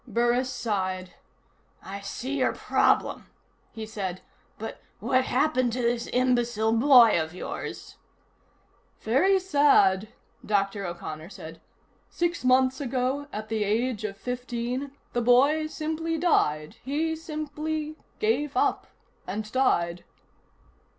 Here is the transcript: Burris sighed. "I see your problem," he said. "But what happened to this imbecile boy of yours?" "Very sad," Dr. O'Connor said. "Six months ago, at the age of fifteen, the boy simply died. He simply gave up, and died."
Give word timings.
Burris 0.07 0.49
sighed. 0.49 1.13
"I 1.83 1.99
see 1.99 2.39
your 2.39 2.53
problem," 2.53 3.27
he 3.71 3.85
said. 3.85 4.21
"But 4.57 4.81
what 4.99 5.25
happened 5.25 5.73
to 5.73 5.81
this 5.83 6.07
imbecile 6.11 6.71
boy 6.73 7.21
of 7.23 7.35
yours?" 7.35 7.97
"Very 9.01 9.37
sad," 9.37 10.07
Dr. 10.43 10.87
O'Connor 10.87 11.29
said. 11.29 11.61
"Six 12.09 12.43
months 12.43 12.81
ago, 12.81 13.27
at 13.31 13.49
the 13.49 13.63
age 13.63 14.03
of 14.03 14.17
fifteen, 14.17 14.89
the 15.13 15.21
boy 15.21 15.67
simply 15.67 16.17
died. 16.17 16.77
He 16.83 17.15
simply 17.15 17.95
gave 18.17 18.57
up, 18.57 18.87
and 19.27 19.51
died." 19.51 20.03